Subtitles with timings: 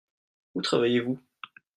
[0.55, 1.21] Où travaillez-vous?